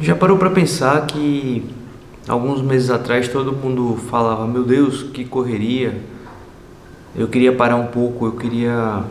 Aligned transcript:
Já 0.00 0.14
parou 0.14 0.38
para 0.38 0.48
pensar 0.48 1.04
que 1.06 1.64
alguns 2.28 2.62
meses 2.62 2.88
atrás 2.88 3.26
todo 3.26 3.52
mundo 3.52 3.96
falava: 4.08 4.46
Meu 4.46 4.62
Deus, 4.62 5.02
que 5.02 5.24
correria! 5.24 6.00
Eu 7.16 7.26
queria 7.26 7.52
parar 7.52 7.74
um 7.74 7.86
pouco, 7.86 8.26
eu 8.26 8.32
queria 8.32 9.02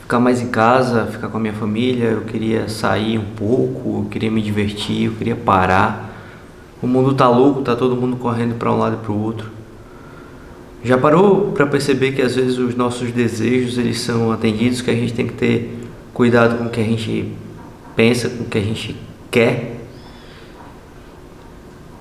ficar 0.00 0.18
mais 0.18 0.42
em 0.42 0.48
casa, 0.48 1.06
ficar 1.06 1.28
com 1.28 1.36
a 1.36 1.40
minha 1.40 1.52
família, 1.52 2.06
eu 2.06 2.22
queria 2.22 2.68
sair 2.68 3.18
um 3.18 3.24
pouco, 3.36 4.02
eu 4.02 4.08
queria 4.10 4.32
me 4.32 4.42
divertir, 4.42 5.04
eu 5.04 5.12
queria 5.12 5.36
parar. 5.36 6.12
O 6.82 6.88
mundo 6.88 7.14
tá 7.14 7.28
louco, 7.28 7.62
tá 7.62 7.76
todo 7.76 7.94
mundo 7.94 8.16
correndo 8.16 8.56
para 8.56 8.72
um 8.72 8.78
lado 8.78 8.96
e 9.00 9.04
para 9.04 9.12
o 9.12 9.22
outro. 9.22 9.48
Já 10.82 10.98
parou 10.98 11.52
para 11.52 11.66
perceber 11.68 12.10
que 12.12 12.22
às 12.22 12.34
vezes 12.34 12.58
os 12.58 12.74
nossos 12.74 13.12
desejos 13.12 13.78
eles 13.78 14.00
são 14.00 14.32
atendidos, 14.32 14.80
que 14.80 14.90
a 14.90 14.94
gente 14.94 15.12
tem 15.12 15.28
que 15.28 15.34
ter 15.34 15.78
cuidado 16.12 16.58
com 16.58 16.64
o 16.64 16.68
que 16.68 16.80
a 16.80 16.84
gente 16.84 17.32
pensa, 17.94 18.28
com 18.28 18.42
o 18.42 18.46
que 18.46 18.58
a 18.58 18.62
gente 18.62 19.05
quer. 19.30 19.76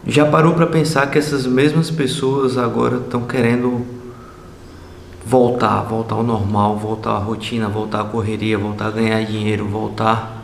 Já 0.07 0.25
parou 0.25 0.53
para 0.53 0.67
pensar 0.67 1.09
que 1.09 1.17
essas 1.17 1.47
mesmas 1.47 1.89
pessoas 1.89 2.57
agora 2.57 2.97
estão 2.97 3.25
querendo 3.25 3.85
voltar, 5.25 5.81
voltar 5.81 6.15
ao 6.15 6.23
normal, 6.23 6.77
voltar 6.77 7.11
à 7.11 7.17
rotina, 7.17 7.67
voltar 7.67 8.01
à 8.01 8.03
correria, 8.03 8.57
voltar 8.57 8.87
a 8.87 8.91
ganhar 8.91 9.25
dinheiro, 9.25 9.67
voltar 9.67 10.43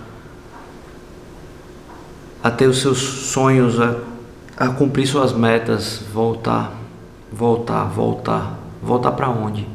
a 2.43 2.49
ter 2.49 2.65
os 2.65 2.81
seus 2.81 2.97
sonhos, 2.97 3.79
a, 3.79 3.97
a 4.57 4.69
cumprir 4.69 5.05
suas 5.05 5.31
metas, 5.31 6.01
voltar, 6.11 6.73
voltar, 7.31 7.85
voltar, 7.85 8.57
voltar 8.81 9.11
para 9.11 9.29
onde? 9.29 9.67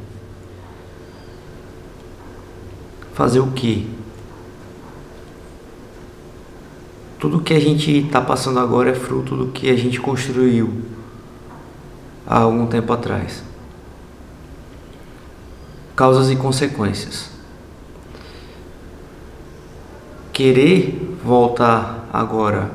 Fazer 3.14 3.38
o 3.38 3.52
que? 3.52 3.95
Tudo 7.26 7.40
que 7.40 7.54
a 7.54 7.60
gente 7.60 7.90
está 7.90 8.20
passando 8.20 8.60
agora 8.60 8.90
é 8.90 8.94
fruto 8.94 9.34
do 9.34 9.48
que 9.48 9.68
a 9.68 9.74
gente 9.74 9.98
construiu 9.98 10.82
há 12.24 12.38
algum 12.38 12.68
tempo 12.68 12.92
atrás. 12.92 13.42
Causas 15.96 16.30
e 16.30 16.36
consequências. 16.36 17.30
Querer 20.32 21.18
voltar 21.24 22.08
agora 22.12 22.70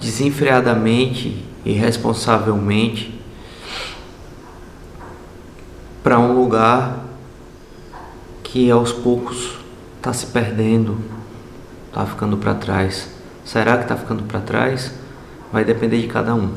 desenfreadamente 0.00 1.44
e 1.64 1.74
responsavelmente 1.74 3.20
para 6.02 6.18
um 6.18 6.32
lugar 6.32 7.04
que 8.42 8.68
aos 8.68 8.90
poucos 8.90 9.58
está 9.96 10.12
se 10.12 10.26
perdendo, 10.26 10.98
está 11.96 12.04
ficando 12.04 12.36
para 12.36 12.54
trás. 12.54 13.08
Será 13.42 13.78
que 13.78 13.84
está 13.84 13.96
ficando 13.96 14.24
para 14.24 14.40
trás? 14.40 14.92
Vai 15.50 15.64
depender 15.64 15.98
de 15.98 16.08
cada 16.08 16.34
um. 16.34 16.52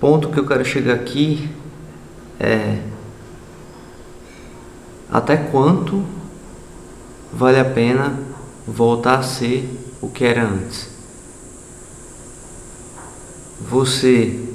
Ponto 0.00 0.30
que 0.30 0.38
eu 0.38 0.46
quero 0.46 0.64
chegar 0.64 0.94
aqui 0.94 1.50
é 2.40 2.80
até 5.12 5.36
quanto 5.36 6.02
vale 7.30 7.60
a 7.60 7.64
pena 7.66 8.18
voltar 8.66 9.18
a 9.18 9.22
ser 9.22 9.68
o 10.00 10.08
que 10.08 10.24
era 10.24 10.42
antes. 10.42 10.88
Você 13.60 14.54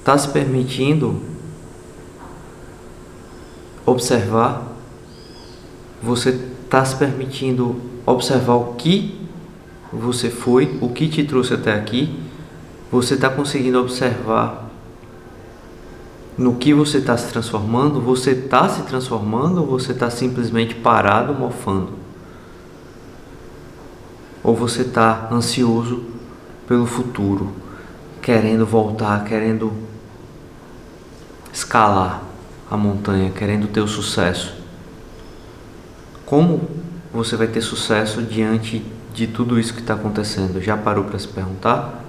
está 0.00 0.18
se 0.18 0.28
permitindo 0.28 1.22
observar 3.86 4.67
você 6.02 6.30
está 6.64 6.84
se 6.84 6.96
permitindo 6.96 7.80
observar 8.06 8.54
o 8.54 8.74
que 8.74 9.18
você 9.92 10.30
foi, 10.30 10.78
o 10.80 10.88
que 10.90 11.08
te 11.08 11.24
trouxe 11.24 11.54
até 11.54 11.74
aqui. 11.74 12.18
Você 12.90 13.14
está 13.14 13.28
conseguindo 13.28 13.80
observar 13.80 14.68
no 16.36 16.54
que 16.54 16.72
você 16.72 16.98
está 16.98 17.16
se 17.16 17.30
transformando? 17.32 18.00
Você 18.00 18.30
está 18.30 18.68
se 18.68 18.82
transformando 18.82 19.60
ou 19.60 19.66
você 19.66 19.92
está 19.92 20.08
simplesmente 20.08 20.74
parado, 20.74 21.34
mofando? 21.34 21.90
Ou 24.42 24.54
você 24.54 24.82
está 24.82 25.28
ansioso 25.32 26.04
pelo 26.66 26.86
futuro, 26.86 27.52
querendo 28.22 28.64
voltar, 28.64 29.24
querendo 29.24 29.72
escalar 31.52 32.22
a 32.70 32.76
montanha, 32.76 33.30
querendo 33.30 33.66
ter 33.66 33.80
o 33.80 33.88
sucesso? 33.88 34.57
Como 36.28 36.60
você 37.10 37.36
vai 37.36 37.46
ter 37.46 37.62
sucesso 37.62 38.20
diante 38.20 38.84
de 39.14 39.26
tudo 39.26 39.58
isso 39.58 39.72
que 39.72 39.80
está 39.80 39.94
acontecendo? 39.94 40.60
Já 40.60 40.76
parou 40.76 41.04
para 41.04 41.18
se 41.18 41.26
perguntar? 41.26 42.04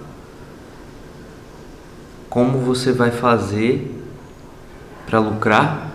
Como 2.29 2.57
você 2.59 2.91
vai 2.91 3.11
fazer 3.11 3.97
para 5.05 5.19
lucrar? 5.19 5.89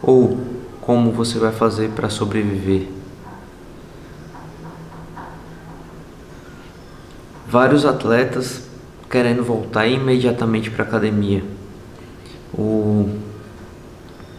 Ou 0.00 0.38
como 0.80 1.10
você 1.10 1.40
vai 1.40 1.50
fazer 1.50 1.90
para 1.90 2.08
sobreviver? 2.08 2.86
Vários 7.48 7.84
atletas 7.84 8.62
querendo 9.10 9.42
voltar 9.42 9.88
imediatamente 9.88 10.70
para 10.70 10.84
a 10.84 10.86
academia. 10.86 11.42
O, 12.54 13.10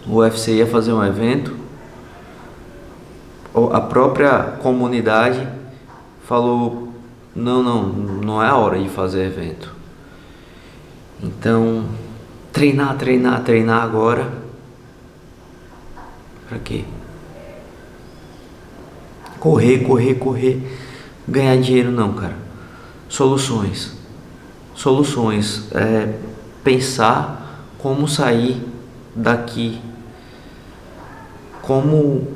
o 0.08 0.16
UFC 0.16 0.54
ia 0.54 0.66
fazer 0.66 0.94
um 0.94 1.04
evento 1.04 1.63
a 3.54 3.82
própria 3.82 4.58
comunidade 4.62 5.48
falou: 6.28 6.90
não, 7.36 7.62
não, 7.62 7.84
não 7.84 8.44
é 8.44 8.48
a 8.48 8.56
hora 8.56 8.80
de 8.82 8.90
fazer 8.90 9.26
evento. 9.26 9.74
Então, 11.22 11.86
treinar, 12.52 12.98
treinar, 12.98 13.44
treinar 13.44 13.84
agora. 13.84 14.32
Para 16.50 16.60
quê? 16.60 16.84
Correr, 19.40 19.80
correr, 19.80 20.16
correr. 20.16 20.80
Ganhar 21.28 21.58
dinheiro 21.58 21.92
não, 21.92 22.14
cara. 22.14 22.36
Soluções. 23.08 23.94
Soluções. 24.76 25.72
É 25.74 26.14
pensar 26.64 27.68
como 27.78 28.08
sair 28.08 28.62
daqui. 29.16 29.82
Como 31.62 32.28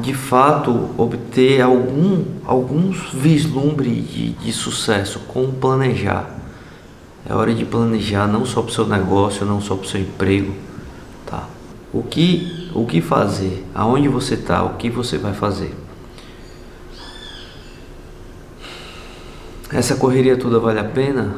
de 0.00 0.14
fato 0.14 0.90
obter 0.96 1.60
algum, 1.60 2.24
alguns 2.44 3.12
vislumbre 3.12 3.90
de, 3.90 4.30
de 4.30 4.52
sucesso, 4.52 5.20
como 5.28 5.52
planejar. 5.52 6.38
É 7.28 7.34
hora 7.34 7.54
de 7.54 7.64
planejar 7.64 8.26
não 8.26 8.46
só 8.46 8.62
para 8.62 8.70
o 8.70 8.74
seu 8.74 8.86
negócio, 8.86 9.44
não 9.44 9.60
só 9.60 9.74
para 9.76 9.86
o 9.86 9.88
seu 9.88 10.00
emprego. 10.00 10.54
Tá? 11.26 11.46
O, 11.92 12.02
que, 12.02 12.70
o 12.74 12.86
que 12.86 13.00
fazer? 13.00 13.66
Aonde 13.74 14.08
você 14.08 14.34
está? 14.34 14.62
O 14.62 14.76
que 14.76 14.88
você 14.88 15.18
vai 15.18 15.34
fazer? 15.34 15.74
Essa 19.70 19.96
correria 19.96 20.36
toda 20.36 20.58
vale 20.58 20.80
a 20.80 20.84
pena? 20.84 21.36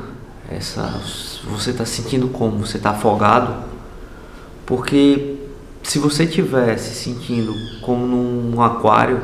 Essa, 0.49 1.01
você 1.45 1.71
está 1.71 1.85
sentindo 1.85 2.29
como? 2.29 2.65
Você 2.65 2.77
está 2.77 2.91
afogado? 2.91 3.55
Porque 4.65 5.30
se 5.91 5.99
você 5.99 6.23
estiver 6.23 6.79
se 6.79 6.95
sentindo 6.95 7.53
como 7.81 8.07
num 8.07 8.63
aquário 8.63 9.21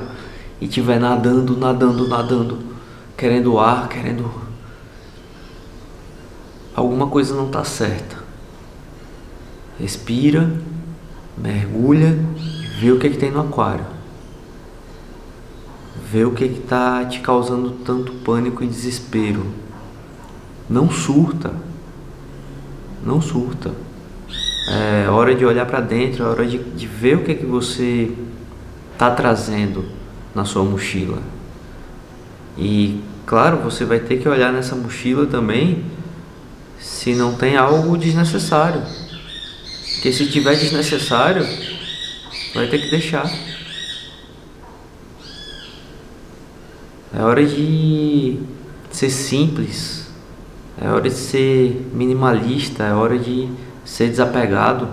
e 0.60 0.65
estiver 0.65 0.99
nadando, 0.99 1.56
nadando, 1.56 2.09
nadando, 2.09 2.59
querendo 3.16 3.56
ar, 3.56 3.88
querendo. 3.88 4.28
Alguma 6.75 7.06
coisa 7.06 7.37
não 7.37 7.47
está 7.47 7.62
certa. 7.62 8.16
Respira, 9.78 10.60
mergulha 11.38 12.19
e 12.37 12.81
vê 12.81 12.91
o 12.91 12.98
que, 12.98 13.06
é 13.06 13.10
que 13.10 13.16
tem 13.16 13.31
no 13.31 13.43
aquário. 13.43 13.87
Vê 16.10 16.24
o 16.24 16.33
que 16.33 16.42
é 16.42 16.47
está 16.48 17.04
te 17.04 17.21
causando 17.21 17.71
tanto 17.84 18.12
pânico 18.24 18.65
e 18.65 18.66
desespero. 18.66 19.47
Não 20.69 20.91
surta. 20.91 21.54
Não 23.04 23.22
surta. 23.22 23.86
É 24.68 25.09
hora 25.09 25.34
de 25.34 25.45
olhar 25.45 25.65
para 25.65 25.80
dentro, 25.80 26.24
é 26.24 26.27
hora 26.27 26.45
de, 26.45 26.59
de 26.59 26.86
ver 26.86 27.18
o 27.18 27.22
que, 27.22 27.33
é 27.33 27.34
que 27.34 27.47
você 27.47 28.13
está 28.92 29.10
trazendo 29.10 29.84
na 30.34 30.45
sua 30.45 30.65
mochila. 30.65 31.18
E 32.59 33.01
claro, 33.24 33.59
você 33.59 33.84
vai 33.84 34.01
ter 34.01 34.18
que 34.18 34.28
olhar 34.28 34.53
nessa 34.53 34.74
mochila 34.74 35.27
também 35.27 35.84
se 36.80 37.15
não 37.15 37.34
tem 37.34 37.57
algo 37.57 37.97
desnecessário. 37.97 38.83
Porque 39.95 40.13
se 40.13 40.27
tiver 40.27 40.57
desnecessário, 40.57 41.47
vai 42.54 42.66
ter 42.66 42.78
que 42.78 42.91
deixar. 42.91 43.30
É 47.15 47.22
hora 47.22 47.45
de 47.45 48.39
ser 48.91 49.10
simples. 49.10 50.07
É 50.78 50.89
hora 50.89 51.09
de 51.09 51.15
ser 51.15 51.89
minimalista, 51.95 52.84
é 52.84 52.92
hora 52.92 53.19
de 53.19 53.48
ser 53.86 54.10
desapegado. 54.10 54.88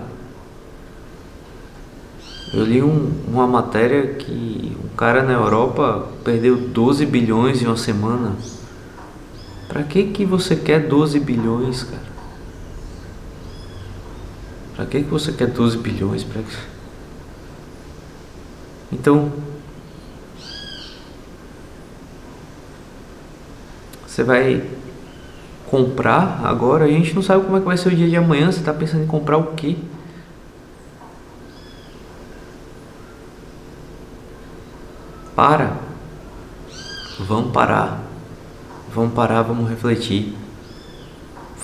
Eu 2.52 2.64
li 2.64 2.80
um, 2.80 3.12
uma 3.26 3.46
matéria 3.46 4.14
que 4.14 4.76
um 4.82 4.96
cara 4.96 5.24
na 5.24 5.32
Europa 5.32 6.08
perdeu 6.22 6.56
12 6.56 7.04
bilhões 7.04 7.60
em 7.60 7.66
uma 7.66 7.76
semana. 7.76 8.36
Pra 9.68 9.82
que 9.82 10.04
que 10.04 10.24
você 10.24 10.54
quer 10.54 10.86
12 10.86 11.18
bilhões, 11.18 11.82
cara? 11.82 12.14
Pra 14.76 14.86
que 14.86 15.02
que 15.02 15.10
você 15.10 15.32
quer 15.32 15.48
12 15.48 15.78
bilhões? 15.78 16.22
Pra... 16.22 16.40
Então, 18.92 19.32
você 24.06 24.22
vai 24.22 24.62
comprar 25.74 26.40
agora, 26.44 26.84
a 26.84 26.88
gente 26.88 27.12
não 27.16 27.22
sabe 27.22 27.42
como 27.42 27.56
é 27.56 27.60
que 27.60 27.66
vai 27.66 27.76
ser 27.76 27.88
o 27.88 27.96
dia 27.96 28.08
de 28.08 28.16
amanhã, 28.16 28.46
você 28.46 28.60
está 28.60 28.72
pensando 28.72 29.02
em 29.02 29.08
comprar 29.08 29.36
o 29.36 29.54
quê? 29.54 29.76
Para. 35.34 35.72
Vamos 37.18 37.50
parar. 37.50 38.04
Vamos 38.94 39.14
parar, 39.14 39.42
vamos 39.42 39.68
refletir. 39.68 40.36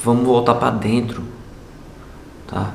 Vamos 0.03 0.27
voltar 0.27 0.57
para 0.57 0.71
dentro. 0.71 1.23
Tá? 2.49 2.73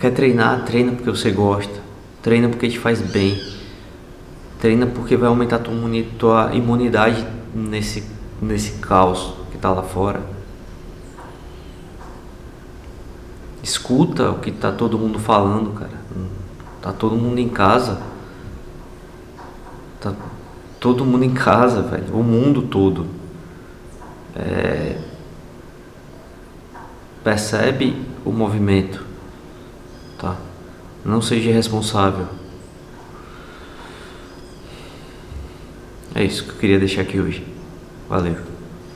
Quer 0.00 0.12
treinar? 0.12 0.64
Treina 0.64 0.92
porque 0.92 1.10
você 1.10 1.30
gosta. 1.30 1.82
Treina 2.22 2.48
porque 2.48 2.66
te 2.66 2.78
faz 2.78 3.02
bem. 3.02 3.38
Treina 4.58 4.86
porque 4.86 5.18
vai 5.18 5.28
aumentar 5.28 5.58
tua 5.58 6.50
imunidade 6.54 7.26
nesse, 7.54 8.04
nesse 8.40 8.78
caos 8.78 9.34
que 9.50 9.56
está 9.56 9.70
lá 9.70 9.82
fora. 9.82 10.37
Escuta 13.68 14.30
o 14.30 14.38
que 14.38 14.48
está 14.48 14.72
todo 14.72 14.98
mundo 14.98 15.18
falando, 15.18 15.78
cara. 15.78 16.00
Tá 16.80 16.90
todo 16.90 17.16
mundo 17.16 17.38
em 17.38 17.50
casa. 17.50 18.00
Tá 20.00 20.14
todo 20.80 21.04
mundo 21.04 21.22
em 21.22 21.34
casa, 21.34 21.82
velho. 21.82 22.14
O 22.14 22.22
mundo 22.22 22.62
todo. 22.62 23.06
É... 24.34 24.98
Percebe 27.22 28.06
o 28.24 28.32
movimento, 28.32 29.04
tá? 30.16 30.38
Não 31.04 31.20
seja 31.20 31.52
responsável. 31.52 32.26
É 36.14 36.24
isso 36.24 36.44
que 36.44 36.50
eu 36.52 36.56
queria 36.56 36.78
deixar 36.78 37.02
aqui 37.02 37.20
hoje. 37.20 37.46
Valeu. 38.08 38.47